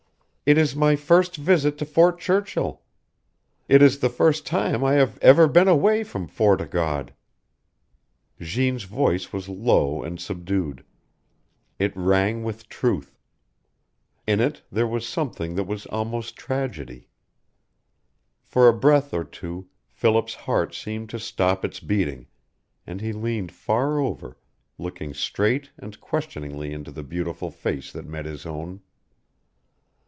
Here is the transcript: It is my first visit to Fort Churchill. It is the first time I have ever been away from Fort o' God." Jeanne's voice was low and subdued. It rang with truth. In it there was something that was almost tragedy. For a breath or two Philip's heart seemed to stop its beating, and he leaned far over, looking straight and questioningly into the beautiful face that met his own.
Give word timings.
It 0.43 0.57
is 0.57 0.75
my 0.75 0.97
first 0.97 1.37
visit 1.37 1.77
to 1.77 1.85
Fort 1.85 2.19
Churchill. 2.19 2.81
It 3.69 3.81
is 3.81 3.99
the 3.99 4.09
first 4.09 4.45
time 4.45 4.83
I 4.83 4.95
have 4.95 5.17
ever 5.21 5.47
been 5.47 5.69
away 5.69 6.03
from 6.03 6.27
Fort 6.27 6.59
o' 6.59 6.65
God." 6.65 7.13
Jeanne's 8.37 8.83
voice 8.83 9.31
was 9.31 9.47
low 9.47 10.03
and 10.03 10.19
subdued. 10.19 10.83
It 11.79 11.95
rang 11.95 12.43
with 12.43 12.67
truth. 12.67 13.17
In 14.27 14.41
it 14.41 14.61
there 14.69 14.85
was 14.87 15.07
something 15.07 15.55
that 15.55 15.67
was 15.67 15.85
almost 15.85 16.35
tragedy. 16.35 17.07
For 18.43 18.67
a 18.67 18.77
breath 18.77 19.13
or 19.13 19.23
two 19.23 19.69
Philip's 19.87 20.33
heart 20.33 20.75
seemed 20.75 21.09
to 21.11 21.19
stop 21.19 21.63
its 21.63 21.79
beating, 21.79 22.27
and 22.85 22.99
he 22.99 23.13
leaned 23.13 23.53
far 23.53 23.99
over, 23.99 24.37
looking 24.77 25.13
straight 25.13 25.69
and 25.77 25.97
questioningly 26.01 26.73
into 26.73 26.91
the 26.91 27.03
beautiful 27.03 27.51
face 27.51 27.89
that 27.93 28.03
met 28.05 28.25
his 28.25 28.45
own. 28.45 28.81